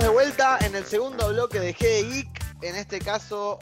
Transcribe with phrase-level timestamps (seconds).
[0.00, 2.62] De vuelta en el segundo bloque de G Geek.
[2.62, 3.58] En este caso,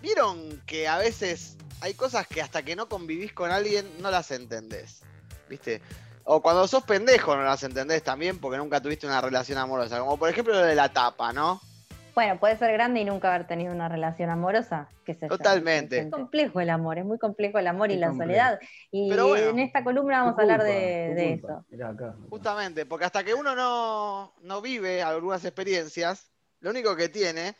[0.00, 4.30] ¿vieron que a veces hay cosas que hasta que no convivís con alguien no las
[4.30, 5.02] entendés?
[5.46, 5.82] ¿Viste?
[6.24, 10.00] O cuando sos pendejo no las entendés también porque nunca tuviste una relación amorosa.
[10.00, 11.60] Como por ejemplo lo de la tapa, ¿no?
[12.18, 14.88] Bueno, puede ser grande y nunca haber tenido una relación amorosa.
[15.04, 16.00] ¿Qué sé Totalmente.
[16.00, 18.58] Es complejo el amor, es muy complejo el amor y la soledad.
[18.90, 21.64] Y en esta columna vamos a hablar de, eso.
[22.28, 27.54] Justamente, porque hasta que uno no, no vive algunas experiencias, lo único que tiene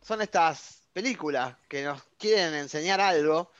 [0.00, 3.50] son estas películas que nos quieren enseñar algo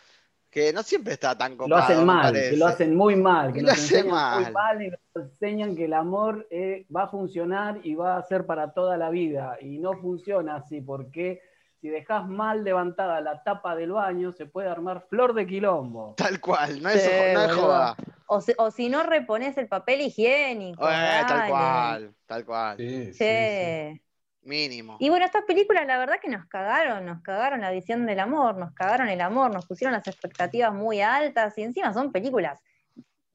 [0.51, 1.69] que no siempre está tan copado.
[1.69, 4.43] Lo hacen mal, que lo hacen muy mal, que lo hacen mal.
[4.43, 8.23] muy mal y nos enseñan que el amor eh, va a funcionar y va a
[8.23, 9.59] ser para toda la vida.
[9.61, 11.41] Y no funciona así, porque
[11.81, 16.15] si dejas mal levantada la tapa del baño, se puede armar flor de quilombo.
[16.17, 17.97] Tal cual, no es, no joda.
[18.27, 20.87] O si, no repones el papel higiénico.
[20.89, 22.77] Eh, tal cual, tal cual.
[22.77, 23.13] sí.
[23.13, 24.01] sí.
[24.49, 24.97] Mínimo.
[24.99, 28.57] Y bueno, estas películas la verdad que nos cagaron, nos cagaron la visión del amor,
[28.57, 32.59] nos cagaron el amor, nos pusieron las expectativas muy altas y encima son películas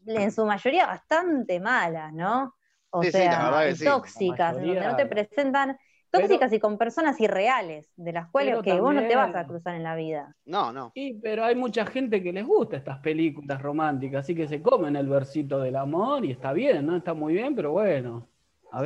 [0.07, 2.55] en su mayoría bastante malas, ¿no?
[2.89, 5.77] O sea, tóxicas, donde no te presentan
[6.09, 9.75] tóxicas y con personas irreales, de las cuales que vos no te vas a cruzar
[9.75, 10.35] en la vida.
[10.45, 10.91] No, no.
[10.95, 14.95] Y, pero hay mucha gente que les gusta estas películas románticas, así que se comen
[14.95, 16.97] el versito del amor y está bien, ¿no?
[16.97, 18.27] Está muy bien, pero bueno.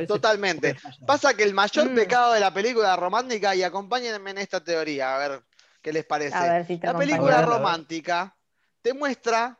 [0.06, 0.76] Totalmente.
[1.06, 1.94] Pasa que el mayor mm.
[1.94, 5.42] pecado de la película romántica, y acompáñenme en esta teoría, a ver
[5.82, 6.36] qué les parece.
[6.82, 8.36] la película romántica
[8.82, 9.58] te muestra,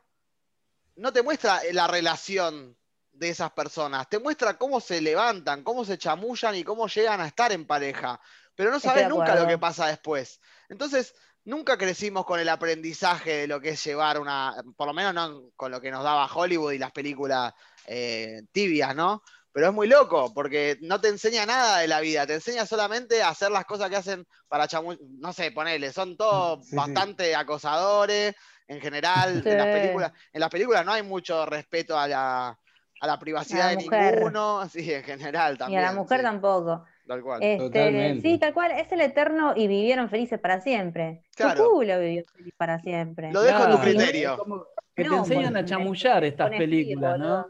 [0.95, 2.77] no te muestra la relación
[3.11, 7.27] de esas personas, te muestra cómo se levantan, cómo se chamullan y cómo llegan a
[7.27, 8.19] estar en pareja,
[8.55, 10.39] pero no sabes nunca lo que pasa después.
[10.69, 15.13] Entonces, nunca crecimos con el aprendizaje de lo que es llevar una, por lo menos
[15.13, 17.53] no con lo que nos daba Hollywood y las películas
[17.85, 19.23] eh, tibias, ¿no?
[19.51, 23.21] Pero es muy loco, porque no te enseña nada de la vida, te enseña solamente
[23.21, 28.35] a hacer las cosas que hacen para chamu no sé, ponele, son todos bastante acosadores
[28.67, 29.41] en general.
[29.45, 32.59] En, las películas, en las películas no hay mucho respeto a la,
[33.01, 35.81] a la privacidad de ninguno, sí, en general también.
[35.81, 36.85] Y a la mujer tampoco.
[37.07, 37.39] Tal cual.
[37.41, 41.23] Este, sí, tal cual, es el eterno y vivieron felices para siempre.
[41.35, 41.71] Claro.
[41.71, 43.31] culo vivió feliz para siempre.
[43.31, 44.67] Lo dejo en tu criterio.
[44.95, 47.47] Que te enseñan a chamullar estas películas, ¿no?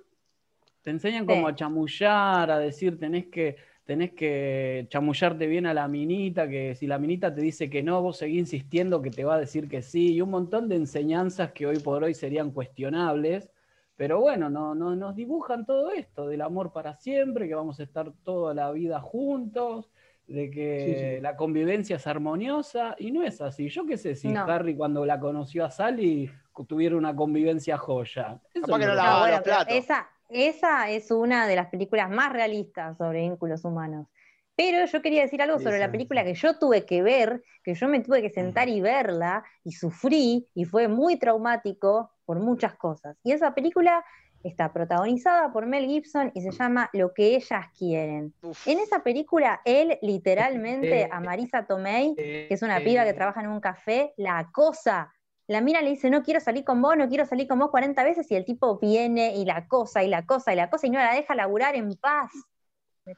[0.81, 5.87] Te enseñan como a chamullar, a decir, tenés que, tenés que chamullarte bien a la
[5.87, 9.35] minita, que si la minita te dice que no, vos seguís insistiendo que te va
[9.35, 13.51] a decir que sí, y un montón de enseñanzas que hoy por hoy serían cuestionables,
[13.95, 17.83] pero bueno, no, no, nos dibujan todo esto, del amor para siempre, que vamos a
[17.83, 19.91] estar toda la vida juntos,
[20.25, 23.67] de que la convivencia es armoniosa, y no es así.
[23.67, 26.29] Yo qué sé si Harry cuando la conoció a Sally
[26.67, 28.39] tuviera una convivencia joya.
[28.53, 33.65] Eso que no, la Esa, esa es una de las películas más realistas sobre vínculos
[33.65, 34.07] humanos.
[34.55, 37.87] Pero yo quería decir algo sobre la película que yo tuve que ver, que yo
[37.87, 43.17] me tuve que sentar y verla, y sufrí, y fue muy traumático por muchas cosas.
[43.23, 44.03] Y esa película
[44.43, 48.33] está protagonizada por Mel Gibson y se llama Lo que ellas quieren.
[48.65, 53.47] En esa película, él literalmente a Marisa Tomei, que es una piba que trabaja en
[53.47, 55.13] un café, la acosa
[55.49, 58.03] la mina le dice, no quiero salir con vos, no quiero salir con vos 40
[58.03, 60.91] veces, y el tipo viene y la cosa, y la cosa, y la cosa, y
[60.91, 62.31] no la deja laburar en paz.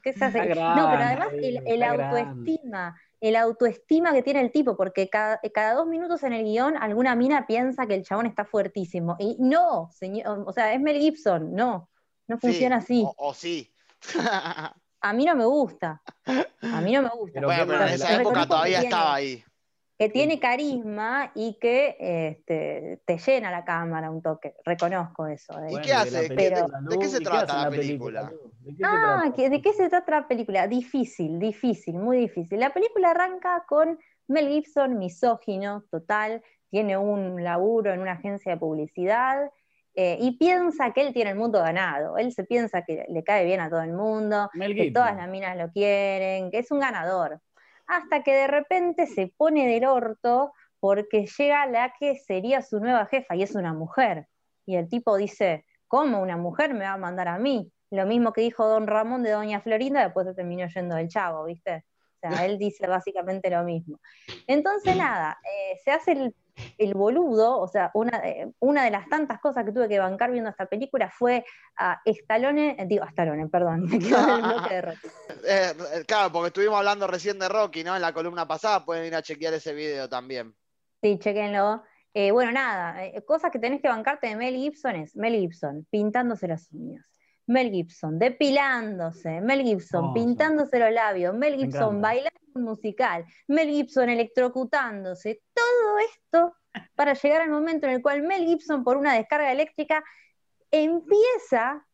[0.02, 0.38] ¿Qué se hace?
[0.38, 6.22] no, pero además el, autoestima, el autoestima que tiene el tipo, porque cada, dos minutos
[6.22, 9.16] en el guion alguna mina piensa que el chabón está fuertísimo.
[9.18, 11.90] Y no, señor, o sea, es Mel Gibson, no,
[12.28, 13.06] no funciona así.
[13.18, 13.70] O, sí.
[15.04, 16.00] A mí no me gusta.
[16.62, 17.42] A mí no me gusta.
[17.42, 19.44] bueno, pero en esa época todavía estaba ahí
[20.02, 24.56] que tiene carisma y que este, te llena la cámara un toque.
[24.64, 25.56] Reconozco eso.
[25.60, 25.74] ¿eh?
[25.74, 26.28] ¿Y qué hace?
[26.28, 28.32] ¿De, qué se trata la película?
[28.82, 30.66] ah, ¿de qué se trata la película?
[30.66, 32.58] Difícil, difícil, muy difícil.
[32.58, 33.96] La película arranca con
[34.26, 39.52] Mel Gibson, misógino, total, tiene un laburo en una agencia de publicidad.
[39.94, 42.18] Eh, y piensa que él tiene el mundo ganado.
[42.18, 45.56] Él se piensa que le cae bien a todo el mundo, que todas las minas
[45.56, 47.40] lo quieren, que es un ganador
[47.86, 53.06] hasta que de repente se pone del orto porque llega la que sería su nueva
[53.06, 54.26] jefa y es una mujer.
[54.66, 57.70] Y el tipo dice, ¿cómo una mujer me va a mandar a mí?
[57.90, 61.44] Lo mismo que dijo don Ramón de doña Florinda, después se terminó yendo del chavo,
[61.44, 61.84] ¿viste?
[62.22, 64.00] O sea, él dice básicamente lo mismo.
[64.46, 66.34] Entonces, nada, eh, se hace el
[66.78, 68.22] el boludo, o sea, una,
[68.60, 71.44] una de las tantas cosas que tuve que bancar viendo esta película fue
[71.76, 75.08] a Stallone, eh, digo, a Stallone, perdón, me quedo en el bloque de Rocky.
[75.46, 75.72] Eh,
[76.06, 77.94] claro, porque estuvimos hablando recién de Rocky, ¿no?
[77.96, 80.54] En la columna pasada, pueden ir a chequear ese video también.
[81.02, 81.82] Sí, chequenlo.
[82.14, 86.46] Eh, bueno, nada, cosas que tenés que bancarte de Mel Gibson es Mel Gibson pintándose
[86.46, 87.11] las uñas.
[87.46, 94.08] Mel Gibson depilándose, Mel Gibson pintándose los labios, Mel Gibson bailando un musical, Mel Gibson
[94.08, 96.56] electrocutándose, todo esto
[96.94, 100.02] para llegar al momento en el cual Mel Gibson por una descarga eléctrica
[100.70, 101.86] empieza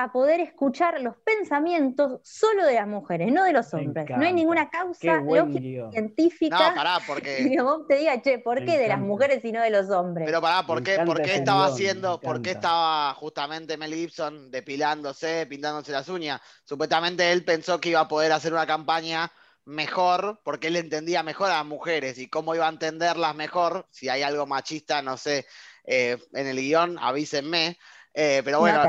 [0.00, 4.08] a poder escuchar los pensamientos solo de las mujeres, no de los hombres.
[4.08, 7.48] No hay ninguna causa lógica, científica no, pará, porque...
[7.52, 10.24] que vos te diga, che, ¿por qué de las mujeres y no de los hombres?
[10.24, 15.46] Pero pará, ¿por qué, ¿por qué estaba haciendo, por qué estaba justamente Mel Gibson depilándose,
[15.46, 16.40] pintándose las uñas?
[16.62, 19.32] Supuestamente él pensó que iba a poder hacer una campaña
[19.64, 24.08] mejor, porque él entendía mejor a las mujeres y cómo iba a entenderlas mejor, si
[24.08, 25.44] hay algo machista, no sé,
[25.82, 27.78] eh, en el guion, avísenme,
[28.20, 28.82] eh, pero bueno,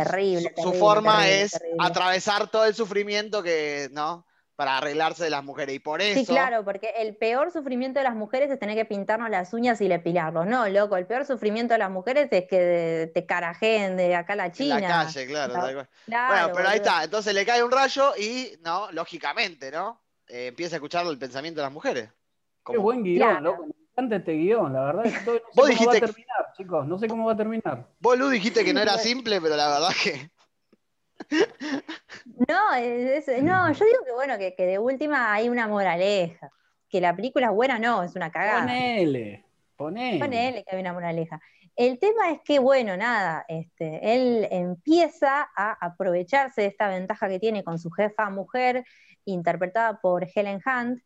[0.58, 4.26] su, forma es atravesar todo el sufrimiento que, ¿no?
[4.56, 5.76] Para arreglarse de las mujeres.
[5.76, 6.20] Y por eso.
[6.20, 9.80] Sí, claro, porque el peor sufrimiento de las mujeres es tener que pintarnos las uñas
[9.82, 10.48] y depilarlos.
[10.48, 14.38] No, loco, el peor sufrimiento de las mujeres es que te carajeen de acá a
[14.38, 14.78] la China.
[14.78, 15.54] En la calle, claro.
[15.54, 17.04] bueno, pero ahí está.
[17.04, 18.92] Entonces le cae un rayo y, ¿no?
[18.94, 20.02] Lógicamente, ¿no?
[20.28, 22.10] Eh, empieza a escuchar el pensamiento de las mujeres.
[22.66, 23.68] Qué buen guion, loco
[24.00, 25.04] este guion, la verdad.
[25.56, 26.88] no sé cómo va a terminar, chicos.
[26.88, 27.88] No sé cómo va a terminar.
[28.00, 30.32] Vos, Lu, dijiste que no era simple, pero la verdad que.
[32.48, 32.72] No,
[33.42, 36.50] no, yo digo que bueno, que, de última hay una moraleja.
[36.90, 38.62] Que la película es buena, no, es una cagada.
[38.62, 40.20] Ponele, ponele.
[40.20, 41.40] Ponele que hay una moraleja.
[41.76, 47.40] El tema es que, bueno, nada, este, él empieza a aprovecharse de esta ventaja que
[47.40, 48.84] tiene con su jefa mujer,
[49.24, 51.02] interpretada por Helen Hunt,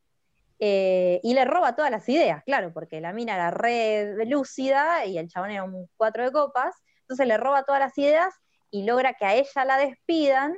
[0.60, 5.18] eh, y le roba todas las ideas, claro, porque la mina era re lúcida y
[5.18, 8.34] el chabón era un cuatro de copas, entonces le roba todas las ideas
[8.72, 10.58] y logra que a ella la despidan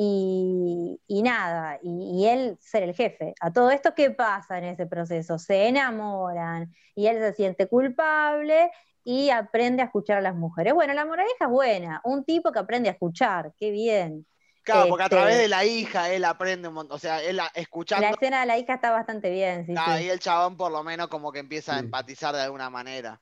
[0.00, 3.34] y, nada, y, él ser el jefe.
[3.40, 5.38] A todo esto, ¿qué pasa en ese proceso?
[5.38, 8.70] Se enamoran y él se siente culpable
[9.02, 10.72] y aprende a escuchar a las mujeres.
[10.74, 14.24] Bueno, la moraleja es buena, un tipo que aprende a escuchar, qué bien.
[14.72, 17.40] Claro, porque a través este de la hija él aprende un montón, o sea, él
[17.54, 18.06] escuchando...
[18.06, 19.74] La escena de la hija está bastante bien, sí.
[20.02, 23.20] Y el chabón por lo menos como que empieza a empatizar de alguna manera.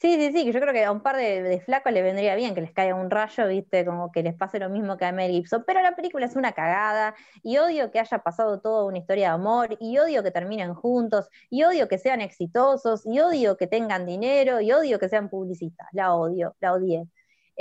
[0.00, 2.54] Sí, sí, sí, que yo creo que a un par de, flacos le vendría bien
[2.54, 5.30] que les caiga un rayo, viste, como que les pase lo mismo que a Mel
[5.30, 9.28] Gibson, pero la película es una cagada, y odio que haya pasado toda una historia
[9.28, 13.66] de amor, y odio que terminen juntos, y odio que sean exitosos, y odio que
[13.66, 17.06] tengan dinero, y odio que sean publicistas, la odio, la odié.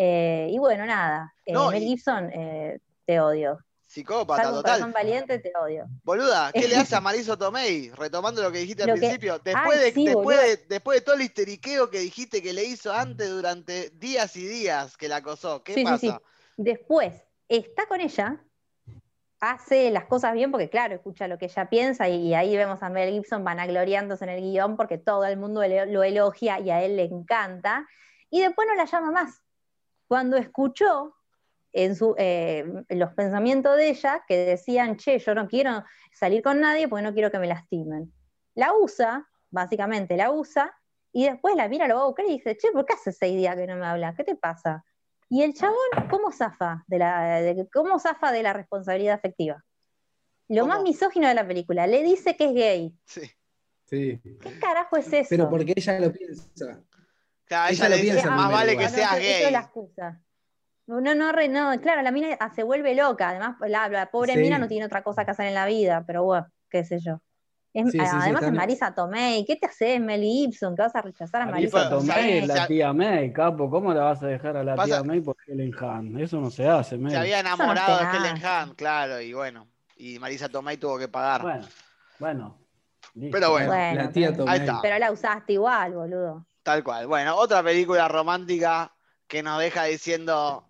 [0.02, 3.60] Eh, y bueno, nada, eh, Mel Gibson, eh, te odio.
[3.86, 4.80] Psicópata, total.
[4.80, 5.88] Son valiente, te odio.
[6.06, 7.90] Boluda, ¿qué le hace a Mariso Tomei?
[7.90, 9.40] Retomando lo que dijiste al principio.
[9.40, 13.30] Después, de, después, de, después de todo el histeriqueo que dijiste que le hizo antes
[13.30, 16.22] durante días y días que la acosó, ¿qué pasa?
[16.56, 17.16] Después,
[17.50, 18.42] está con ella,
[19.42, 22.90] hace las cosas bien porque, claro, escucha lo que ella piensa y, ahí vemos a
[22.90, 26.96] Mel Gibson vanagloriándose en el guion porque todo el mundo lo elogia y a él
[26.96, 27.86] le encanta.
[28.30, 29.42] Y después no la llama más
[30.10, 31.16] cuando escuchó
[31.72, 36.60] en, su, eh, los pensamientos de ella que decían, che, yo no quiero salir con
[36.60, 38.12] nadie porque no quiero que me lastimen.
[38.56, 40.76] La usa, básicamente la usa,
[41.14, 43.38] y después la mira, lo va a buscar y dice, che, ¿por qué hace seis
[43.38, 44.16] días que no me hablas?
[44.16, 44.84] ¿Qué te pasa?
[45.30, 45.78] Y el chabón,
[46.10, 49.64] ¿cómo zafa de la, ¿cómo zafa de la responsabilidad afectiva?
[50.48, 52.98] Lo más misógino de la película, le dice que es gay.
[53.06, 53.22] Sí.
[53.86, 54.20] sí.
[54.42, 55.28] ¿Qué carajo es eso?
[55.30, 56.82] Pero porque ella lo piensa.
[57.50, 59.52] Claro, ella, le dice, más vale que seas gay.
[59.52, 60.22] la excusa.
[60.86, 64.86] No, no, no, claro, la mina se vuelve loca, además la, pobre mina no tiene
[64.86, 67.20] otra cosa que hacer en la vida, pero bueno, qué sé yo.
[67.76, 70.76] además es Marisa Tomei, ¿qué te haces, Mel Gibson?
[70.76, 72.40] ¿Que vas a rechazar a Marisa, Tomei?
[72.40, 75.36] es la tía May, capo, ¿cómo la vas a dejar a la tía May por
[75.48, 76.20] Helen Hunt?
[76.20, 77.12] Eso no se hace, May.
[77.12, 81.42] Se había enamorado de Helen Hunt, claro, y bueno, y Marisa Tomei tuvo que pagar.
[81.42, 81.68] Bueno,
[82.20, 82.58] bueno.
[83.32, 84.68] Pero bueno, la tía Tomei.
[84.82, 86.49] Pero la usaste igual, boludo.
[86.70, 87.08] Tal cual.
[87.08, 88.94] Bueno, otra película romántica
[89.28, 90.68] que nos deja diciendo.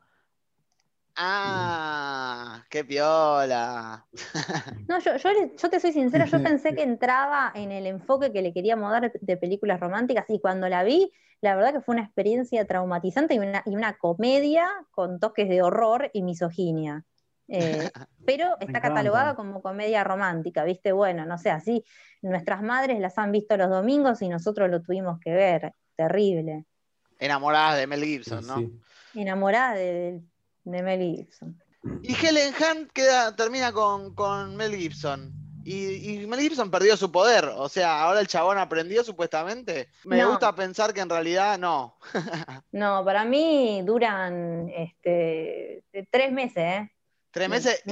[1.17, 4.07] Ah, qué piola.
[4.87, 8.53] No, yo, yo, te soy sincera, yo pensé que entraba en el enfoque que le
[8.53, 12.65] queríamos dar de películas románticas y cuando la vi, la verdad que fue una experiencia
[12.65, 17.03] traumatizante y una, y una comedia con toques de horror y misoginia.
[17.49, 17.89] Eh,
[18.25, 20.93] pero está catalogada como comedia romántica, ¿viste?
[20.93, 21.83] Bueno, no sé, así
[22.21, 25.73] nuestras madres las han visto los domingos y nosotros lo tuvimos que ver.
[25.99, 26.63] Terrible.
[27.19, 28.71] Enamorada de Mel Gibson, ¿no?
[29.13, 30.21] Enamorada de,
[30.63, 31.61] Mel Gibson.
[32.01, 35.33] Y Helen Hunt queda, termina con, Mel Gibson.
[35.65, 37.51] Y, Mel Gibson perdió su poder.
[37.53, 39.89] O sea, ahora el chabón aprendió supuestamente.
[40.05, 41.97] Me gusta pensar que en realidad no.
[42.71, 46.91] no, para mí duran este, tres meses, ¿eh?
[47.31, 47.91] Tres meses y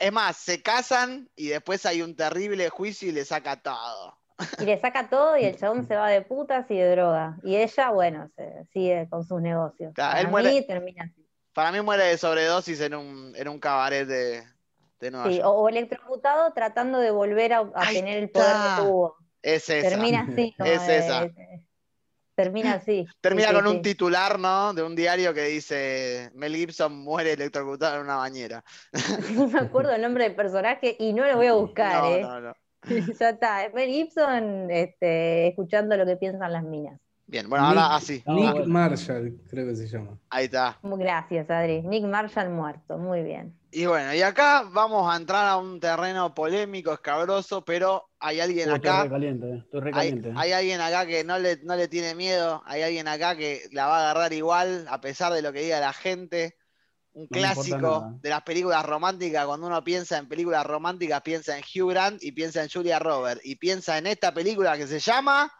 [0.00, 4.17] es más, se casan y después hay un terrible juicio y le saca todo.
[4.60, 7.38] Y le saca todo y el chabón se va de putas y de droga.
[7.42, 9.92] Y ella, bueno, se sigue con sus negocios.
[9.94, 11.26] Para él muere, termina así.
[11.52, 14.44] Para mí muere de sobredosis en un, en un cabaret de,
[15.00, 19.16] de Nueva sí, O electrocutado tratando de volver a, tener el poder que tuvo.
[19.42, 19.88] Es esa.
[19.88, 20.54] Termina así.
[20.64, 21.28] es esa.
[22.36, 23.06] termina así.
[23.20, 24.72] Termina con un titular, ¿no?
[24.72, 28.62] De un diario que dice Mel Gibson muere electrocutado en una bañera.
[29.34, 32.22] No me acuerdo el nombre del personaje y no lo voy a buscar, no, ¿eh?
[32.22, 32.54] No, no.
[33.20, 33.70] ya está.
[33.74, 37.00] Mel Gibson este, escuchando lo que piensan las minas.
[37.28, 38.24] Bien, bueno, ahora así.
[38.26, 40.18] Nick Marshall, creo que se llama.
[40.30, 40.78] Ahí está.
[40.82, 41.82] Gracias, Adri.
[41.82, 43.54] Nick Marshall muerto, muy bien.
[43.70, 48.70] Y bueno, y acá vamos a entrar a un terreno polémico, escabroso, pero hay alguien
[48.70, 49.02] acá.
[49.02, 50.32] Estoy recaliente, eh, estoy recaliente.
[50.36, 53.86] Hay, alguien acá que no le, no le tiene miedo, hay alguien acá que la
[53.86, 56.56] va a agarrar igual, a pesar de lo que diga la gente.
[57.18, 61.90] Un clásico de las películas románticas, cuando uno piensa en películas románticas, piensa en Hugh
[61.90, 63.44] Grant y piensa en Julia Roberts.
[63.44, 65.50] Y piensa en esta película que se llama.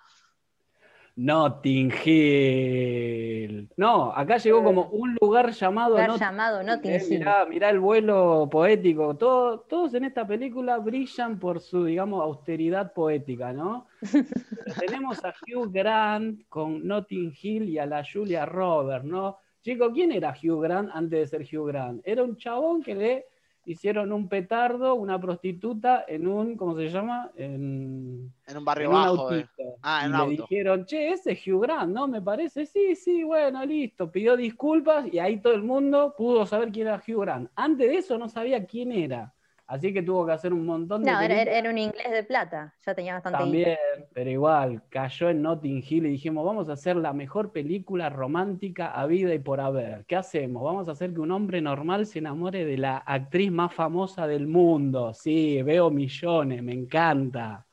[1.16, 3.68] Notting Hill.
[3.76, 7.24] No, acá llegó como un lugar llamado, lugar llamado Notting eh, Hill.
[7.48, 9.16] Mirá, el vuelo poético.
[9.16, 13.88] todos en esta película brillan por su, digamos, austeridad poética, ¿no?
[14.78, 19.40] Tenemos a Hugh Grant con Notting Hill y a la Julia Roberts, ¿no?
[19.62, 22.00] Chicos, ¿quién era Hugh Grant antes de ser Hugh Grant?
[22.04, 23.26] Era un chabón que le
[23.64, 27.30] hicieron un petardo, una prostituta en un, ¿cómo se llama?
[27.36, 29.34] En, un barrio bajo.
[29.34, 29.46] Eh.
[29.82, 32.08] Ah, en y le dijeron, che, ese es Hugh Grant, ¿no?
[32.08, 34.10] Me parece, sí, sí, bueno, listo.
[34.10, 37.50] Pidió disculpas y ahí todo el mundo pudo saber quién era Hugh Grant.
[37.54, 39.34] Antes de eso no sabía quién era.
[39.68, 41.12] Así que tuvo que hacer un montón de.
[41.12, 43.38] No, era, un inglés de plata, ya tenía bastante.
[43.38, 43.76] También,
[44.14, 48.92] pero igual, cayó en Notting Hill y dijimos, vamos a hacer la mejor película romántica
[48.92, 50.06] a vida y por haber.
[50.06, 50.64] ¿Qué hacemos?
[50.64, 54.46] Vamos a hacer que un hombre normal se enamore de la actriz más famosa del
[54.46, 55.12] mundo.
[55.12, 57.66] Sí, veo millones, me encanta.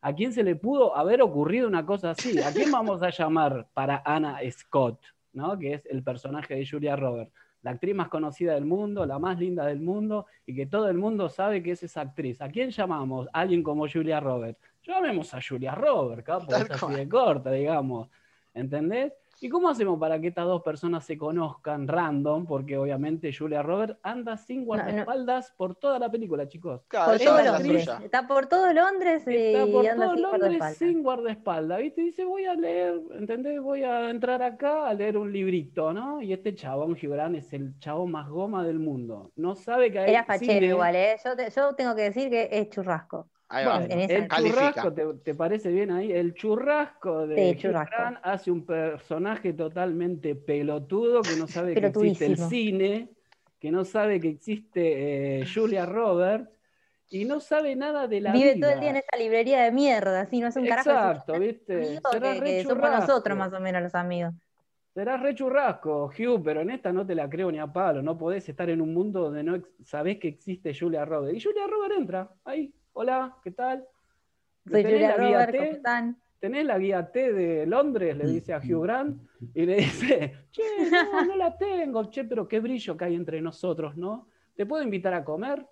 [0.00, 2.40] ¿A quién se le pudo haber ocurrido una cosa así?
[2.42, 5.04] ¿A quién vamos a llamar para Anna Scott,
[5.34, 5.56] ¿no?
[5.56, 7.32] que es el personaje de Julia Roberts?
[7.62, 10.96] La actriz más conocida del mundo, la más linda del mundo, y que todo el
[10.96, 12.40] mundo sabe que es esa actriz.
[12.40, 13.28] ¿A quién llamamos?
[13.32, 14.60] alguien como Julia Roberts.
[14.84, 18.08] Llamemos a Julia Roberts, capo, es así de corta, digamos.
[18.54, 19.12] ¿Entendés?
[19.40, 22.44] ¿Y cómo hacemos para que estas dos personas se conozcan random?
[22.44, 26.82] Porque obviamente Julia Roberts anda sin guardaespaldas por toda la película, chicos.
[26.88, 27.88] por todo Londres.
[28.02, 31.78] Está por todo Londres y anda sin Londres sin guardaespaldas.
[31.78, 32.00] ¿Viste?
[32.02, 33.60] Dice, voy a leer, ¿entendés?
[33.60, 36.20] Voy a entrar acá a leer un librito, ¿no?
[36.20, 39.30] Y este chabón Gibran es el chabón más goma del mundo.
[39.36, 41.16] No sabe que hay Era fachero igual, ¿eh?
[41.24, 46.12] Yo, yo tengo que decir que es churrasco el churrasco, te, parece bien ahí?
[46.12, 47.68] El churrasco de sí,
[48.22, 53.10] hace un personaje totalmente pelotudo que no sabe que existe el cine,
[53.58, 56.50] que no sabe que existe eh, Julia Roberts
[57.10, 60.20] y no sabe nada de la Vive todo el día en esa librería de mierda,
[60.20, 60.90] así no es un carajo.
[60.90, 62.00] Exacto, ¿viste?
[62.12, 64.34] Será que, somos nosotros más o menos los amigos.
[64.92, 68.02] Serás re churrasco, Hugh, pero en esta no te la creo ni a palo.
[68.02, 71.38] No podés estar en un mundo donde no sabés que existe Julia Roberts.
[71.38, 73.86] Y Julia Roberts entra ahí, hola, ¿qué tal?
[74.70, 76.20] Soy Julia Robert, ¿cómo están?
[76.40, 78.16] ¿Tenés la guía T de Londres?
[78.16, 79.20] Le dice a Hugh Grant
[79.54, 83.40] y le dice, che, no, no la tengo, che, pero qué brillo que hay entre
[83.40, 84.28] nosotros, ¿no?
[84.54, 85.66] ¿Te puedo invitar a comer?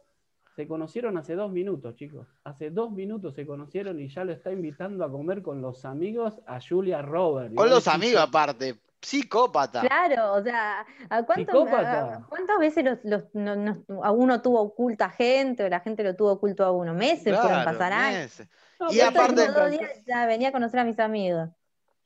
[0.57, 2.27] Se conocieron hace dos minutos, chicos.
[2.43, 6.41] Hace dos minutos se conocieron y ya lo está invitando a comer con los amigos
[6.47, 7.55] a Julia Roberts.
[7.55, 9.83] Con los amigos aparte, Psicópata.
[9.83, 13.25] Claro, o sea, ¿a ¿cuántas veces los,
[14.03, 16.95] a uno tuvo oculta gente o la gente lo tuvo oculto a uno?
[16.95, 18.43] Meses pueden pasar años.
[18.91, 19.43] y aparte.
[20.07, 21.51] ya venía a conocer a mis amigos.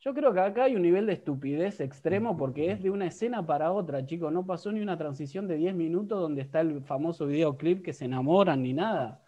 [0.00, 3.44] Yo creo que acá hay un nivel de estupidez extremo porque es de una escena
[3.44, 4.32] para otra, chicos.
[4.32, 8.06] No pasó ni una transición de 10 minutos donde está el famoso videoclip que se
[8.06, 9.22] enamoran ni nada.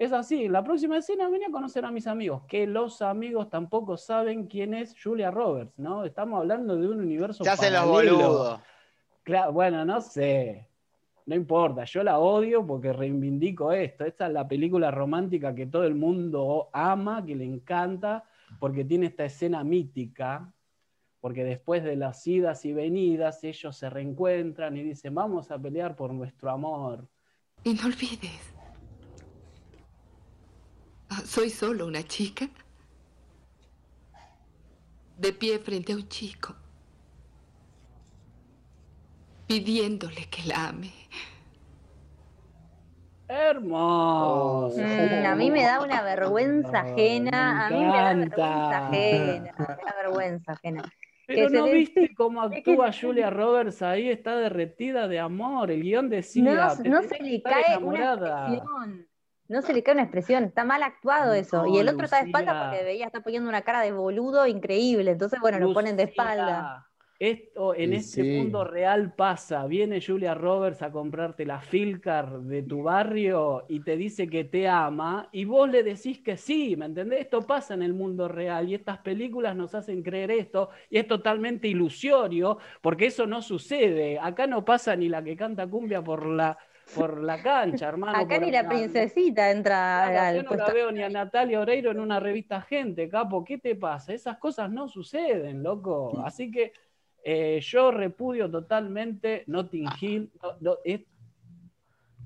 [0.00, 3.98] Es así, la próxima escena venía a conocer a mis amigos, que los amigos tampoco
[3.98, 6.06] saben quién es Julia Roberts, ¿no?
[6.06, 8.60] Estamos hablando de un universo Ya se los boludos.
[9.22, 10.66] Claro, bueno, no sé.
[11.26, 14.06] No importa, yo la odio porque reivindico esto.
[14.06, 18.24] Esta es la película romántica que todo el mundo ama, que le encanta,
[18.58, 20.50] porque tiene esta escena mítica,
[21.20, 25.94] porque después de las idas y venidas ellos se reencuentran y dicen, vamos a pelear
[25.94, 27.06] por nuestro amor.
[27.64, 28.54] Y no olvides,
[31.24, 32.48] soy solo una chica.
[35.16, 36.54] De pie frente a un chico.
[39.46, 40.92] Pidiéndole que la ame.
[43.28, 44.76] Hermoso.
[44.78, 47.66] Mm, a mí me da una vergüenza ajena.
[47.66, 49.54] a mí me da vergüenza ajena.
[49.58, 50.82] Me da vergüenza ajena.
[51.26, 55.70] Pero no viste cómo actúa Julia Roberts ahí, está derretida de amor.
[55.70, 56.42] El guion decía.
[56.42, 59.09] No, no se le cae una expresión
[59.50, 61.66] no se le cae una expresión, está mal actuado eso.
[61.66, 65.10] y el otro está de espalda porque veía, está poniendo una cara de boludo increíble.
[65.10, 66.86] Entonces, bueno, lo ponen de espalda.
[67.18, 69.66] esto en este mundo real pasa.
[69.66, 74.68] Viene Julia Roberts a comprarte la Filcar de tu barrio y te dice que te
[74.68, 77.22] ama y vos le decís que sí, ¿me entendés?
[77.22, 81.08] Esto pasa en el mundo real y estas películas nos hacen creer esto y es
[81.08, 84.16] totalmente ilusorio porque eso no sucede.
[84.20, 86.56] Acá no pasa ni la que canta cumbia por la
[86.94, 88.18] por la cancha, hermano.
[88.18, 92.20] Acá ni la princesita entra Yo no la veo ni a Natalia Oreiro en una
[92.20, 94.12] revista Gente, capo, ¿qué te pasa?
[94.12, 96.22] Esas cosas no suceden, loco.
[96.24, 96.72] Así que
[97.22, 99.96] eh, yo repudio totalmente Notting ah.
[100.00, 100.30] Hill.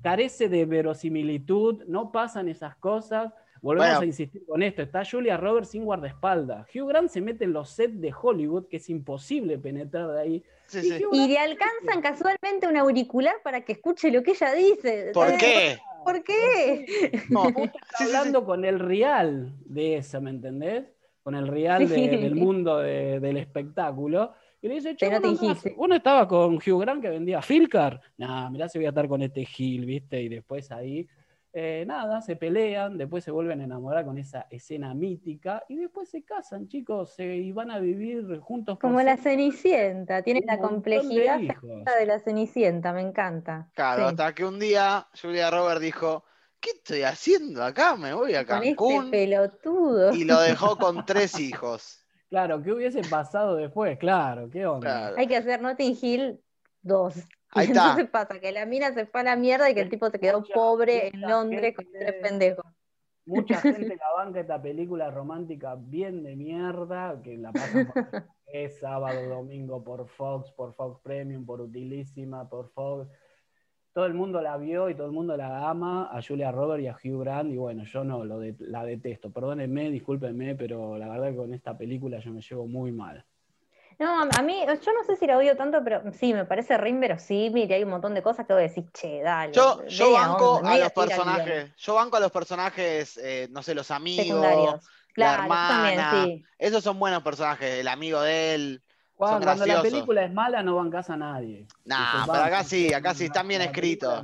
[0.01, 3.33] carece de verosimilitud, no pasan esas cosas.
[3.61, 4.81] Volvemos a insistir con esto.
[4.81, 6.67] Está Julia Roberts sin guardaespaldas.
[6.73, 10.43] Hugh Grant se mete en los sets de Hollywood, que es imposible penetrar de ahí.
[11.11, 15.11] y, le alcanzan casualmente un auricular para que escuche lo que ella dice.
[15.13, 15.77] ¿Por qué?
[16.03, 17.11] ¿Por qué?
[17.29, 17.43] No,
[17.99, 20.85] hablando con el real de esa, ¿me entendés?
[21.23, 24.33] Con el real del mundo del espectáculo.
[24.61, 25.35] Y le dice, Pero no
[25.77, 28.01] uno estaba con Hugh Grant que vendía Filcar.
[28.17, 30.21] Nah, mirá si voy a estar con este Gil, ¿viste?
[30.21, 31.07] Y después ahí,
[31.57, 36.09] eh, nada, se pelean, después se vuelven a enamorar con esa escena mítica y después
[36.09, 38.77] se casan, chicos, y van a vivir juntos.
[38.77, 43.69] Como la Cenicienta, tiene la complejidad de, la Cenicienta, me encanta.
[43.73, 46.25] Claro, hasta que un día Julia Roberts dijo,
[46.59, 47.95] ¿qué estoy haciendo acá?
[47.95, 49.09] Me voy a este Cancún.
[49.09, 50.13] pelotudo.
[50.13, 52.01] Y lo dejó con tres hijos.
[52.27, 53.97] Claro, ¿qué hubiese pasado después?
[53.97, 55.13] Claro, ¿qué onda?
[55.15, 56.41] Hay que hacer Notting Hill
[56.81, 57.13] 2.
[57.55, 57.81] Ahí está.
[57.81, 60.19] Entonces pasa que la mina se fue a la mierda y que el tipo se
[60.19, 62.65] quedó pobre en Londres con tres pendejos.
[63.25, 68.79] Mucha gente la banca esta película romántica bien de mierda, que la pasan por es
[68.79, 73.09] sábado, domingo por Fox, por Fox Premium, por Utilísima, por Fox
[73.95, 76.87] todo el mundo la vio y todo el mundo la ama, a Julia Roberts y
[76.87, 79.31] a Hugh Grant, y bueno, yo no, lo la detesto.
[79.31, 83.23] Perdónenme, discúlpenme, pero la verdad que con esta película yo me llevo muy mal.
[83.99, 86.89] No, a mí, yo no sé si la odio tanto, pero sí, me parece re
[86.89, 89.53] inverosímil y hay un montón de cosas que voy a decir, che, dale.
[89.53, 93.91] Yo, yo banco a los personajes, yo banco a los personajes, eh, no sé, los
[93.91, 94.81] amigos,
[95.15, 96.25] la hermana.
[96.57, 98.81] Esos son buenos personajes, el amigo de él
[99.15, 101.67] cuando la película es mala no van a nadie.
[101.85, 104.23] Nah, pero acá sí, acá sí, están bien escritos.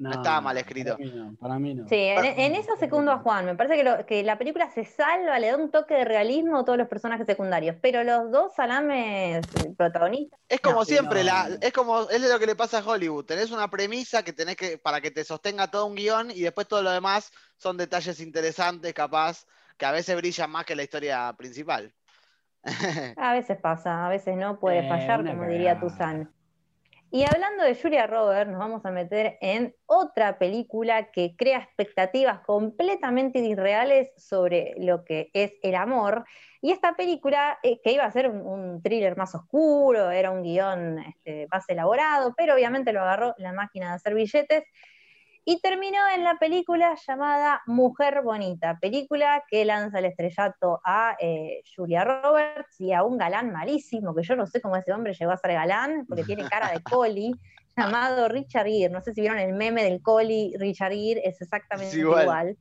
[0.00, 0.96] No, está mal escrito.
[1.38, 1.86] Para mí no.
[1.86, 3.44] Sí, en, eso secundo a Juan.
[3.44, 6.64] Me parece que, que, la película se salva, le da un toque de realismo a
[6.64, 7.76] todos los personajes secundarios.
[7.82, 10.40] Pero los dos salames protagonistas.
[10.48, 13.26] Es como siempre, la, es como es lo que le pasa a Hollywood.
[13.26, 16.66] Tenés una premisa que tenés que, para que te sostenga todo un guion, y después
[16.66, 19.44] todo lo demás son detalles interesantes, capaz,
[19.76, 21.92] que a veces brillan más que la historia principal.
[23.18, 26.30] A veces pasa, a veces no, puede eh, fallar, como diría Tuzan.
[27.12, 32.38] Y hablando de Julia Roberts, nos vamos a meter en otra película que crea expectativas
[32.42, 36.24] completamente irreales sobre lo que es el amor.
[36.62, 41.00] Y esta película, eh, que iba a ser un, thriller más oscuro, era un guion
[41.00, 44.62] este, más elaborado, pero obviamente lo agarró la máquina de hacer billetes
[45.50, 51.64] y terminó en la película llamada Mujer Bonita, película que lanza el estrellato a eh,
[51.74, 55.32] Julia Roberts y a un galán malísimo, que yo no sé cómo ese hombre llegó
[55.32, 57.34] a ser galán, porque tiene cara de coli,
[57.76, 58.92] llamado Richard Gere.
[58.92, 62.56] No sé si vieron el meme del coli, Richard Gere es exactamente igual.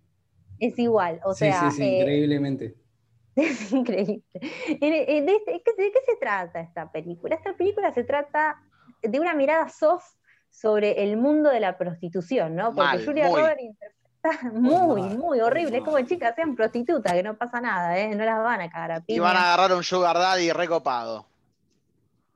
[0.57, 1.69] Es igual, o sea...
[1.69, 2.75] Sí, sí, eh, increíblemente.
[3.35, 4.23] Es increíble.
[4.33, 7.35] ¿De, ¿De qué se trata esta película?
[7.35, 8.59] Esta película se trata
[9.03, 10.18] de una mirada soft
[10.49, 12.73] sobre el mundo de la prostitución, ¿no?
[12.73, 13.99] Porque Julia Roberts interpreta
[14.53, 15.77] muy, muy horrible.
[15.77, 18.13] Es como chicas sean prostitutas, que no pasa nada, ¿eh?
[18.15, 19.17] No las van a cagar a piña.
[19.17, 21.25] Y van a agarrar un sugar daddy recopado.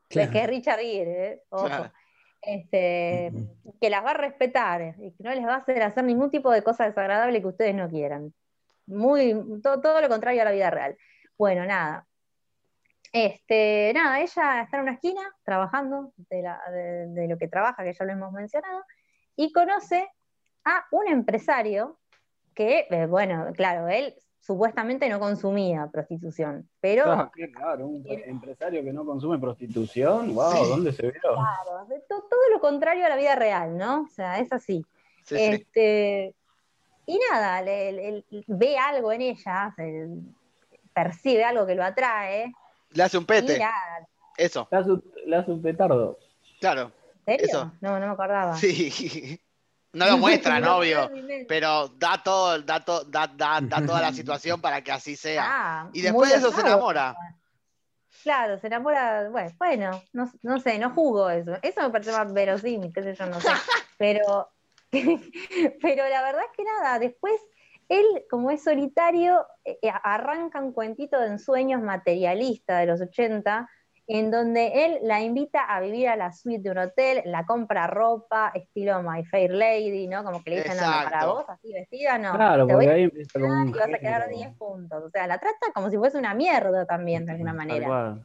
[0.10, 1.44] Es que es Richard Gere, ¿eh?
[1.50, 1.90] Ojo.
[2.42, 3.32] Este,
[3.80, 6.52] que las va a respetar y que no les va a hacer hacer ningún tipo
[6.52, 8.34] de cosa desagradable que ustedes no quieran.
[8.86, 10.98] Muy, todo lo contrario a la vida real.
[11.38, 12.06] Bueno, nada,
[13.14, 18.12] este, nada, ella está en una esquina trabajando de, lo que trabaja, que ya lo
[18.12, 18.84] hemos mencionado,
[19.36, 20.10] y conoce
[20.66, 22.00] a un empresario
[22.56, 27.12] que, eh, bueno, claro, él supuestamente no consumía prostitución, pero...
[27.12, 31.22] Ah, qué raro, un empresario que no consume prostitución, wow, ¿dónde se vio?
[31.22, 34.02] Claro, todo, lo contrario a la vida real, ¿no?
[34.02, 34.84] O sea, es así.
[35.30, 36.34] este,
[37.06, 39.76] Y nada, ve algo en ella,
[40.94, 42.52] percibe algo que lo atrae,
[42.94, 43.60] le hace un pete.
[44.38, 44.68] Eso.
[45.26, 46.18] Le hace, un petardo.
[46.60, 46.92] Claro.
[47.26, 47.74] ¿En serio?
[47.82, 48.56] No, no me acordaba.
[48.58, 49.40] Sí.
[49.94, 51.10] No lo muestra, no, obvio.
[51.48, 55.44] Pero da todo, da, da, da, toda la situación para que así sea.
[55.46, 57.16] Ah, y después de eso se enamora.
[58.24, 59.30] Claro, se enamora.
[59.30, 61.58] Bueno, bueno no, no, sé, no juzgo eso.
[61.62, 63.50] Eso me parece más verosímil, qué sé yo, no sé.
[64.00, 64.50] Pero,
[64.92, 67.40] pero la verdad es que nada, después
[67.90, 73.70] él, como es solitario, eh, eh, arranca un cuentito de ensueños materialista de los 80
[74.08, 77.88] en donde él la invita a vivir a la suite de un hotel, la compra
[77.88, 80.24] ropa, estilo My Fair Lady, ¿no?
[80.24, 82.34] Como que le dicen, no, para vos, así vestida, no.
[82.34, 85.04] Claro, porque ahí empieza con Y vas a quedar 10 puntos.
[85.04, 88.18] O sea, la trata como si fuese una mierda también, de alguna manera.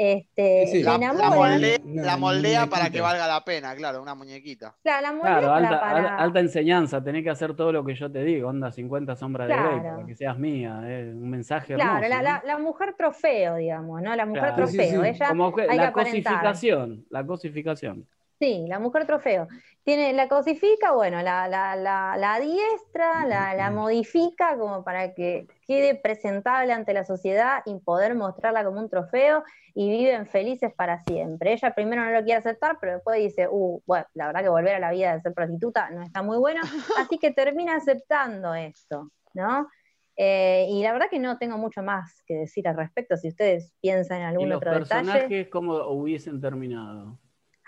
[0.00, 4.76] Este, la, la, moldea, para que valga la pena, claro, una muñequita.
[4.80, 6.16] Claro, la moldea claro, alta, para...
[6.18, 9.56] alta, enseñanza, tenés que hacer todo lo que yo te digo, onda 50 sombras de
[9.56, 14.00] Grey, para que seas mía, es un mensaje Claro, hermoso, la, la, mujer trofeo, digamos,
[14.00, 14.14] ¿no?
[14.14, 18.06] La mujer trofeo, ella Como hay la cosificación, la cosificación.
[18.38, 19.48] Sí, la mujer trofeo.
[19.82, 25.48] Tiene, la cosifica, bueno, la, la, la, la diestra, la, la, modifica como para que
[25.66, 29.42] quede presentable ante la sociedad y poder mostrarla como un trofeo
[29.74, 31.52] y viven felices para siempre.
[31.52, 34.76] Ella primero no lo quiere aceptar, pero después dice, uh, bueno, la verdad que volver
[34.76, 36.60] a la vida de ser prostituta no está muy bueno,
[36.98, 39.68] así que termina aceptando esto, ¿no?
[40.16, 43.72] Eh, y la verdad que no tengo mucho más que decir al respecto, si ustedes
[43.80, 44.80] piensan en algún otro detalle.
[44.80, 47.18] ¿Los personajes cómo hubiesen terminado?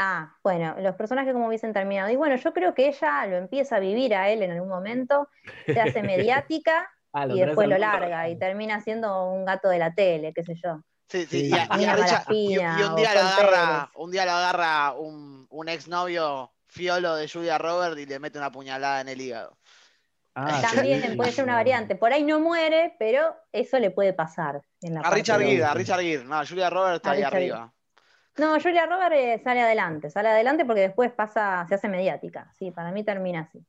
[0.03, 2.09] Ah, bueno, los personajes como hubiesen terminado.
[2.09, 5.29] Y bueno, yo creo que ella lo empieza a vivir a él en algún momento,
[5.67, 9.93] se hace mediática ah, y después lo larga y termina siendo un gato de la
[9.93, 10.81] tele, qué sé yo.
[11.07, 11.79] Sí, sí, y, un,
[12.97, 18.07] día lo agarra, un día lo agarra un, un exnovio fiolo de Julia Robert y
[18.07, 19.59] le mete una puñalada en el hígado.
[20.35, 21.95] Ah, También puede ser una variante.
[21.95, 24.63] Por ahí no muere, pero eso le puede pasar.
[25.03, 26.25] a Richard Gere, a Richard Gere.
[26.25, 27.71] No, Julia Robert está ahí arriba.
[28.39, 32.51] No, Julia Robert eh, sale adelante, sale adelante porque después pasa, se hace mediática.
[32.59, 33.65] Sí, para mí termina así.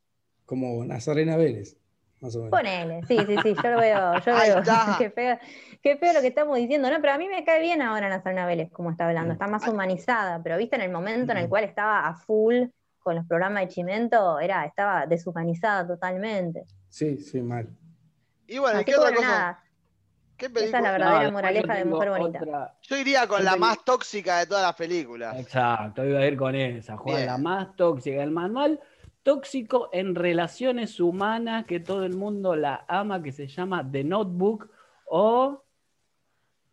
[0.45, 1.77] Como Nazarena Vélez,
[2.19, 2.51] más o menos.
[2.51, 4.61] Ponele, sí, sí, sí, yo lo veo, yo veo.
[4.97, 5.39] qué, feo,
[5.81, 7.01] qué feo lo que estamos diciendo, ¿no?
[7.01, 10.41] Pero a mí me cae bien ahora Nazarena Vélez, como está hablando, está más humanizada,
[10.43, 12.65] pero viste en el momento en el cual estaba a full
[12.99, 16.65] con los programas de Chimento, era, estaba deshumanizada totalmente.
[16.87, 17.67] Sí, sí, mal.
[18.45, 19.63] Y bueno, ¿qué otra cosa?
[20.45, 22.75] Esa es la verdadera moraleja de Mujer Bonita.
[22.81, 25.37] Yo iría con la más tóxica de todas las películas.
[25.39, 28.23] Exacto, iba a ir con esa, Juan, la más tóxica.
[28.23, 28.79] El manual
[29.23, 34.69] tóxico en relaciones humanas que todo el mundo la ama, que se llama The Notebook
[35.05, 35.63] o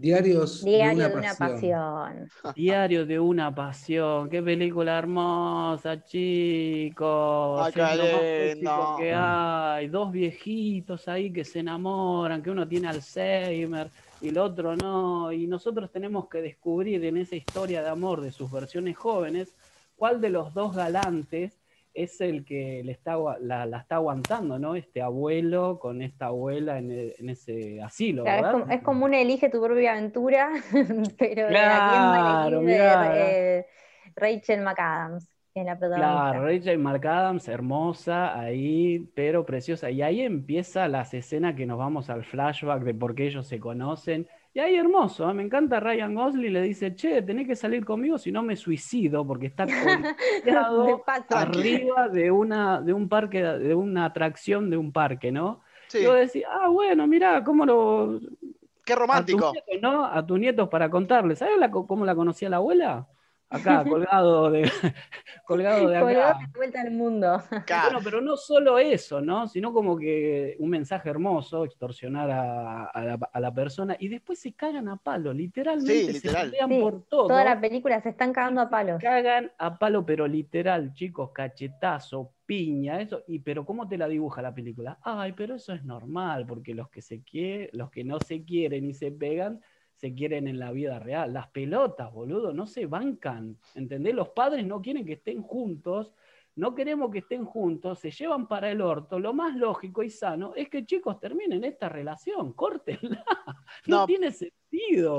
[0.01, 2.29] Diarios Diario de una, pasión.
[2.55, 4.31] Diario de una pasión.
[4.31, 7.67] Qué película hermosa, chicos.
[7.67, 8.97] Acá no.
[8.97, 9.89] que hay.
[9.89, 15.33] Dos viejitos ahí que se enamoran, que uno tiene Alzheimer y el otro no.
[15.33, 19.53] Y nosotros tenemos que descubrir en esa historia de amor de sus versiones jóvenes
[19.97, 21.58] cuál de los dos galantes
[22.03, 24.77] es el que le está, la, está aguantando, ¿no?
[24.77, 28.71] Este abuelo con esta abuela en, e, ese asilo, ¿verdad?
[28.71, 30.51] Es como, una elige tu propia aventura,
[31.19, 33.67] pero claro, eh,
[34.15, 35.29] Rachel McAdams.
[35.55, 36.31] Es la protagonista.
[36.31, 39.91] Claro, Rachel McAdams, hermosa ahí, pero preciosa.
[39.91, 43.59] Y ahí empieza las escenas que nos vamos al flashback de por qué ellos se
[43.59, 45.35] conocen y ahí hermoso, ¿eh?
[45.35, 49.25] me encanta Ryan Gosling, le dice, che, tenés que salir conmigo si no me suicido,
[49.25, 49.67] porque está
[51.31, 55.61] arriba de una, de un parque, de una atracción de un parque, ¿no?
[55.87, 56.03] Sí.
[56.03, 58.19] Yo decía, ah, bueno, mira, cómo lo.
[58.85, 59.47] Qué romántico.
[59.47, 60.05] A tus nietos, ¿no?
[60.05, 61.39] A tus nietos para contarles.
[61.39, 63.07] ¿Sabes cómo la conocía la abuela?
[63.51, 64.71] Acá, colgado de,
[65.45, 66.05] colgado de acá.
[66.05, 67.43] Colgado de vuelta al mundo.
[67.51, 69.49] Bueno, pero no solo eso, ¿no?
[69.49, 74.97] Sino como que un mensaje hermoso, extorsionar a, la, persona, y después se cagan a
[74.97, 77.29] palo, literalmente se pelean por todo.
[77.29, 78.99] Toda la película se están cagando a palo.
[79.01, 84.43] Cagan a palo, pero literal, chicos, cachetazo, piña, eso, y pero ¿cómo te la dibuja
[84.43, 84.99] la película?
[85.03, 88.85] Ay, pero eso es normal, porque los que se quieren, los que no se quieren
[88.85, 89.61] y se pegan,
[89.99, 91.33] se quieren en la vida real.
[91.33, 93.59] Las pelotas, boludo, no se bancan.
[93.75, 94.15] ¿Entendés?
[94.15, 96.13] Los padres no quieren que estén juntos,
[96.55, 99.19] no queremos que estén juntos, se llevan para el orto.
[99.19, 103.25] Lo más lógico y sano es que chicos terminen esta relación, córtenla.
[103.87, 105.19] No, tiene sentido.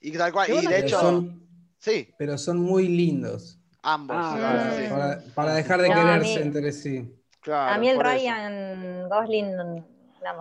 [0.00, 0.50] Y tal cual.
[0.50, 2.08] Y de hecho, son, sí.
[2.18, 3.60] Pero son muy lindos.
[3.82, 4.16] Ambos.
[4.18, 7.14] Ah, para, dejar de quererse entre sí.
[7.52, 9.84] a mí el Ryan Gosling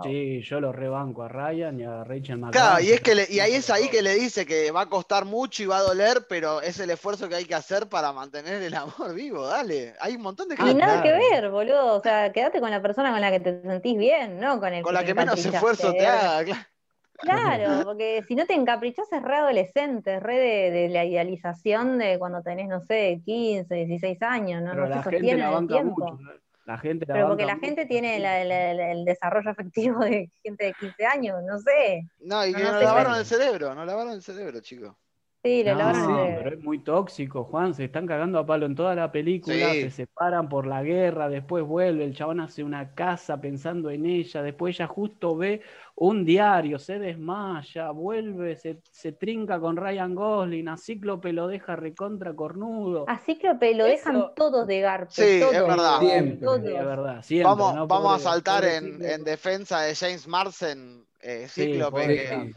[0.04, 2.52] Sí, yo lo rebanco a Ryan y a Rachel McAdams.
[2.52, 5.26] Claro, y, es que y ahí es ahí que le dice que va a costar
[5.26, 8.62] mucho y va a doler, pero es el esfuerzo que hay que hacer para mantener
[8.62, 9.94] el amor vivo, dale.
[10.00, 10.72] Hay un montón de gente.
[10.72, 11.96] Y nada que ver, boludo.
[11.96, 14.60] O sea, quédate con la persona con la que te sentís bien, ¿no?
[14.60, 16.62] Con, el con la que menos esfuerzo te haga, claro.
[17.24, 22.20] Claro, porque si no te encaprichas es re adolescente, es re de, la idealización de
[22.20, 24.72] cuando tenés, no sé, 15, 16 años, ¿no?
[24.72, 26.20] Pero no la gente la banca mucho.
[26.66, 28.18] La gente Pero porque la gente tiene
[28.92, 32.08] el desarrollo afectivo de gente de 15 años, no sé.
[32.20, 34.96] No, y que no, lavaron el cerebro, no lavaron el cerebro, chicos.
[35.44, 35.92] Sí, le no,
[36.38, 37.74] pero es muy tóxico, Juan.
[37.74, 41.66] Se están cagando a palo en toda la película, se separan por la guerra, después
[41.66, 45.62] vuelve, el chabón hace una casa pensando en ella, después ella justo ve
[45.96, 51.76] un diario, se desmaya, vuelve, se, se trinca con Ryan Gosling, a Cíclope lo deja
[51.76, 53.04] recontra cornudo.
[53.10, 55.12] A Cíclope lo dejan todos de garpe.
[55.12, 56.00] Sí, es verdad.
[56.00, 56.48] Siempre.
[56.56, 62.54] Es verdad, siempre, Vamos, vamos a saltar en, en, defensa de James Marsden, eh, Cíclope,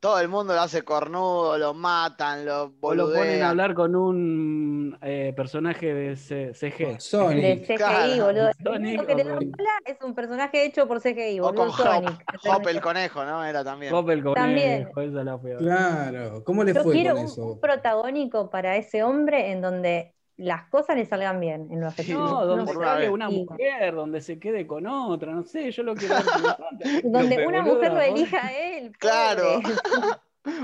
[0.00, 3.08] todo el mundo lo hace cornudo, lo matan, lo boludean.
[3.12, 7.00] lo ponen a hablar con un eh, personaje de CG.
[7.00, 7.42] Sonic.
[7.42, 8.50] De CGI, boludo.
[8.62, 11.50] Sonic, que es un personaje hecho por CGI, boludo.
[11.50, 12.24] O con Sonic.
[12.46, 13.44] Hop, el conejo, ¿no?
[13.44, 13.92] Era también.
[13.94, 14.88] Hop el conejo, también.
[14.96, 17.46] esa la fui Claro, ¿cómo le Yo fue quiero con eso?
[17.46, 22.44] un protagónico para ese hombre en donde las cosas le salgan bien en los No,
[22.44, 26.14] donde no una mujer, donde se quede con otra, no sé, yo lo quiero
[27.04, 28.92] donde una mujer lo elija a él.
[28.98, 29.60] Claro.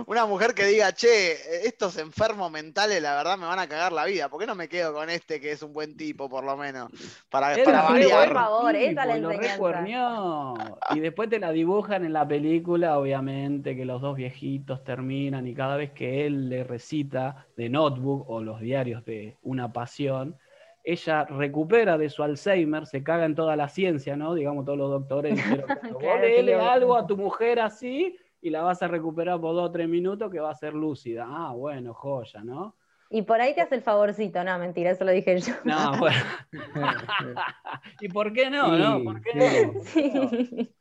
[0.07, 4.05] Una mujer que diga, che, estos enfermos mentales, la verdad me van a cagar la
[4.05, 4.29] vida.
[4.29, 6.91] ¿Por qué no me quedo con este que es un buen tipo, por lo menos?
[7.31, 8.29] Para, para variar.
[8.29, 10.77] Por favor, esa la enseñanza.
[10.91, 15.55] Y después te la dibujan en la película, obviamente, que los dos viejitos terminan y
[15.55, 20.37] cada vez que él le recita de Notebook o los diarios de Una Pasión,
[20.83, 24.35] ella recupera de su Alzheimer, se caga en toda la ciencia, ¿no?
[24.35, 28.89] Digamos, todos los doctores dijeron, vos algo a tu mujer así y la vas a
[28.89, 31.27] recuperar por dos o tres minutos que va a ser lúcida.
[31.29, 32.77] Ah, bueno, joya, ¿no?
[33.11, 35.55] Y por ahí te hace el favorcito, no, mentira, eso lo dije yo.
[35.65, 36.23] No, bueno.
[38.01, 38.77] ¿Y por qué no?
[38.77, 39.05] ¿no?
[39.05, 39.83] ¿Por qué no?
[39.83, 40.75] Sí.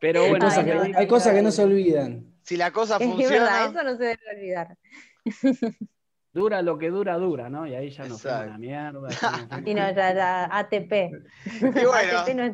[0.00, 0.48] Pero bueno,
[0.96, 2.34] hay cosas que no se olvidan.
[2.42, 3.24] Si la cosa funciona.
[3.24, 4.78] Es verdad, eso no se debe olvidar.
[6.32, 7.66] Dura lo que dura, dura, ¿no?
[7.66, 9.08] Y ahí ya nos fuimos la mierda.
[9.66, 11.10] Y no, ya, ya ATP.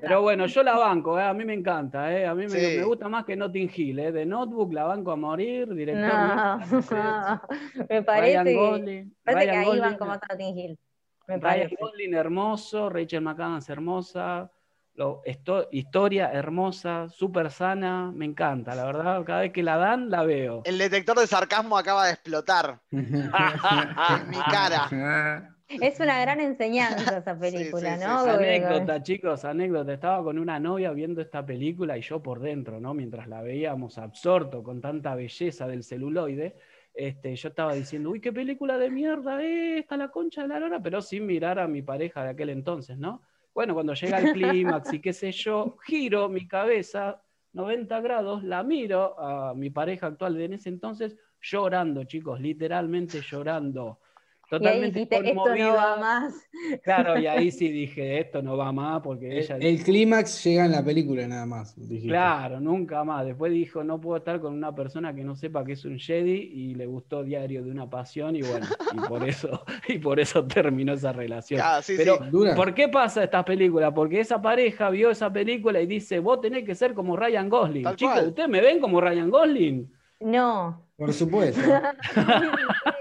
[0.00, 1.24] Pero bueno, yo la banco, ¿eh?
[1.24, 2.26] a mí me encanta, ¿eh?
[2.26, 4.12] a mí me, gusta más que Notting Hill, ¿eh?
[4.12, 6.12] de Notebook la banco a morir, director.
[6.12, 6.60] No,
[7.88, 10.78] me parece, que, parece que ahí banco más a Notting Hill.
[11.26, 14.50] Me Ryan Gosling hermoso, Rachel McAdams hermosa,
[14.94, 15.22] lo,
[15.70, 20.62] historia hermosa, súper sana, me encanta, la verdad, cada vez que la dan, la veo.
[20.64, 25.50] El detector de sarcasmo acaba de explotar en mi cara.
[25.68, 28.30] Es una gran enseñanza esa película, ¿no?
[28.30, 29.92] Anécdota, chicos, anécdota.
[29.92, 32.94] Estaba con una novia viendo esta película y yo por dentro, ¿no?
[32.94, 36.56] Mientras la veíamos absorto con tanta belleza del celuloide,
[36.92, 40.80] este, yo estaba diciendo, uy, qué película de mierda esta, la concha de la lora,
[40.80, 43.22] pero sin mirar a mi pareja de aquel entonces, ¿no?
[43.54, 48.64] Bueno, cuando llega el clímax y qué sé yo, giro mi cabeza 90 grados, la
[48.64, 54.00] miro a mi pareja actual de en ese entonces llorando, chicos, literalmente llorando
[54.48, 56.34] totalmente y ahí esto no va más.
[56.82, 59.56] Claro, y ahí sí dije, esto no va más porque ella...
[59.56, 61.74] El, clímax llega en la película nada más.
[62.02, 63.26] Claro, nunca más.
[63.26, 66.50] Después dijo, no puedo estar con una persona que no sepa que es un Jedi
[66.52, 70.44] y le gustó Diario de una Pasión y bueno, y por eso, y por eso
[70.46, 71.60] terminó esa relación.
[71.96, 72.18] Pero,
[72.56, 73.92] ¿por qué pasa esta película?
[73.92, 77.86] Porque esa pareja vio esa película y dice, vos tenés que ser como Ryan Gosling.
[77.96, 79.92] Chicos, ¿ustedes me ven como Ryan Gosling?
[80.20, 80.82] No.
[80.96, 81.60] Por supuesto.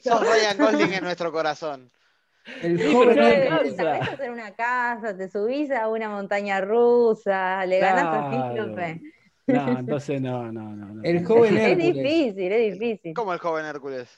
[0.00, 1.90] Sos Ryan Gosling en nuestro corazón.
[2.62, 8.30] El joven te en una casa, te subís a una montaña rusa, le ganas a
[8.30, 9.00] Cíclope.
[9.48, 11.02] No, entonces no, no, no.
[11.04, 11.88] El joven Hércules.
[11.88, 13.14] Es difícil, es difícil.
[13.14, 14.08] ¿Cómo el joven Hércules?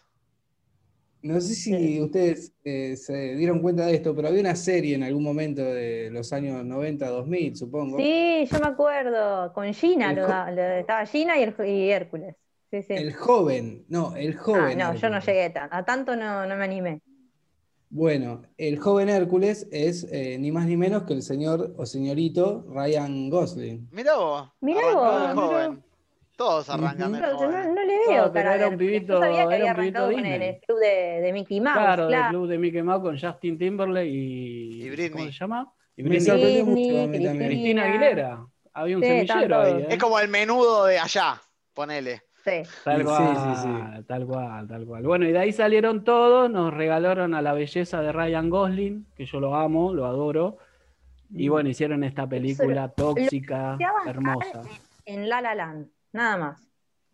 [1.21, 5.03] No sé si ustedes eh, se dieron cuenta de esto, pero había una serie en
[5.03, 7.99] algún momento de los años 90, 2000, supongo.
[7.99, 9.53] Sí, yo me acuerdo.
[9.53, 12.37] Con Gina, estaba Gina y, y Hércules.
[12.71, 14.79] El joven, no, el ah, joven.
[14.79, 17.01] no, yo no llegué a tanto, no, no me animé.
[17.91, 22.67] Bueno, el joven Hércules es eh, ni más ni menos que el señor o señorito
[22.69, 23.89] Ryan Gosling.
[23.91, 24.51] Mirá vos.
[24.61, 25.79] Mirá vos.
[26.37, 27.75] Todos arrancan uh -huh.
[27.75, 31.21] no, le veo, pero era un pibito, sabía que había arrancado con el, club de,
[31.21, 31.75] de, Mickey Mouse.
[31.77, 35.11] Claro, claro, el club de Mickey Mouse con Justin Timberlake y, y Britney.
[35.11, 35.73] ¿cómo se llama?
[35.97, 36.19] Y Britney.
[36.19, 37.51] Me sorprendió mucho a mí también.
[37.51, 38.47] Cristina Aguilera.
[38.73, 39.83] Había un sí, semillero ahí.
[39.83, 39.87] ¿eh?
[39.91, 41.43] Es como el menudo de allá,
[41.75, 42.23] ponele.
[42.85, 45.03] Tal cual, tal cual, tal cual.
[45.03, 49.27] Bueno, y de ahí salieron todos, nos regalaron a la belleza de Ryan Gosling, que
[49.27, 50.59] yo lo amo, lo adoro.
[51.31, 51.53] Y mm.
[51.53, 54.63] bueno, hicieron esta película tóxica, hermosa.
[55.05, 56.69] En La La Land, nada más.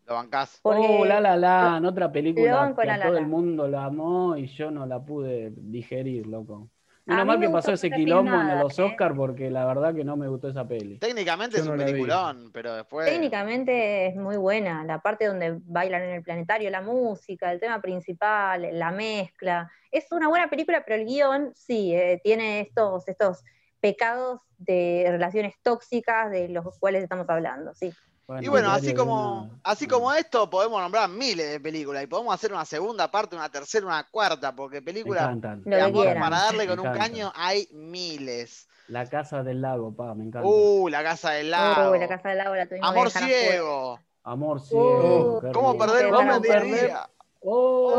[0.06, 0.60] ¿Lo bancás?
[0.62, 4.86] oh, La La Land, otra película que todo el mundo la amó y yo no
[4.86, 6.70] la pude digerir, loco.
[7.06, 8.82] Menos mal que pasó ese quilombo en los ¿eh?
[8.82, 10.98] Oscars porque la verdad que no me gustó esa peli.
[10.98, 13.06] Técnicamente es un peliculón, pero después.
[13.06, 14.84] Técnicamente es muy buena.
[14.84, 19.70] La parte donde bailan en el planetario, la música, el tema principal, la mezcla.
[19.90, 23.44] Es una buena película, pero el guion sí, eh, tiene estos, estos
[23.80, 27.92] pecados de relaciones tóxicas de los cuales estamos hablando, sí.
[28.40, 32.52] Y bueno, así como, así como esto, podemos nombrar miles de películas y podemos hacer
[32.52, 35.30] una segunda parte, una tercera, una cuarta, porque películas
[35.64, 38.66] de amor para darle con un caño hay miles.
[38.88, 40.46] La Casa del Lago, pa, me encanta.
[40.48, 41.90] Uh, La Casa del Lago.
[41.90, 44.00] Uh, la Casa del Lago la tuvimos Amor Ciego.
[44.24, 45.38] Amor Ciego.
[45.38, 46.92] Uh, ¿Cómo perder ¿Cómo perder?
[47.40, 47.92] Oh.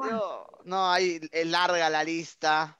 [0.00, 0.62] oh.
[0.64, 2.78] No, ahí es larga la lista.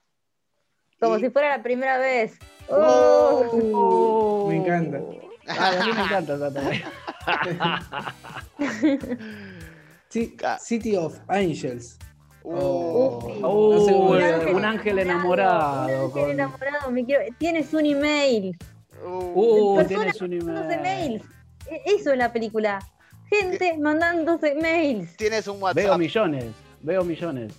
[1.01, 2.39] Como si fuera la primera vez.
[2.69, 4.47] Oh.
[4.49, 5.01] Me encanta.
[5.49, 6.39] A mí me encanta
[10.61, 11.99] City of Angels.
[12.45, 13.87] Uh, oh.
[14.55, 16.07] un, ángel, enamorado.
[16.09, 17.25] Un ángel enamorado, me quiero...
[17.39, 18.57] Tienes un email.
[19.05, 21.23] Uh, tienes un email.
[21.67, 22.79] E, eso es la película.
[23.29, 25.15] Gente mandándose mails.
[25.17, 25.85] Tienes un WhatsApp.
[25.85, 26.47] Veo millones,
[26.81, 27.53] veo millones.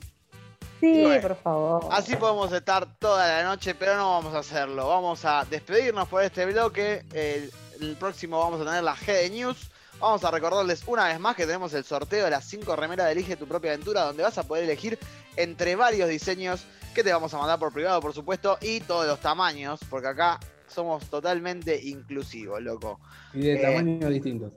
[0.80, 1.88] Sí, por favor.
[1.92, 4.88] Así podemos estar toda la noche, pero no vamos a hacerlo.
[4.88, 7.04] Vamos a despedirnos por este bloque.
[7.14, 9.72] El, el próximo vamos a tener la G de News.
[10.00, 13.12] Vamos a recordarles una vez más que tenemos el sorteo de las 5 remeras de
[13.12, 14.98] Elige tu propia aventura, donde vas a poder elegir
[15.36, 16.64] entre varios diseños
[16.94, 20.40] que te vamos a mandar por privado, por supuesto, y todos los tamaños, porque acá
[20.68, 23.00] somos totalmente inclusivos, loco.
[23.34, 24.54] Y de tamaños distintos.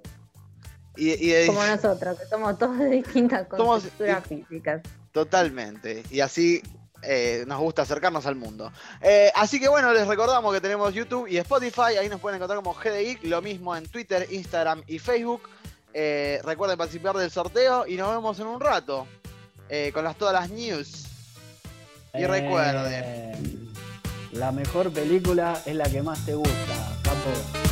[0.96, 4.82] Y, Como nosotros, que somos todos de distintas constructuras físicas.
[5.10, 6.02] Totalmente.
[6.10, 6.62] Y así
[7.02, 8.72] eh, nos gusta acercarnos al mundo.
[9.00, 11.96] Eh, así que bueno, les recordamos que tenemos YouTube y Spotify.
[11.98, 13.18] Ahí nos pueden encontrar como GDI.
[13.28, 15.42] Lo mismo en Twitter, Instagram y Facebook.
[15.94, 19.06] Eh, recuerden participar del sorteo y nos vemos en un rato
[19.94, 21.06] con las, todas las news.
[22.12, 23.72] Y recuerden.
[24.32, 27.71] La mejor película es la que más te gusta, papo.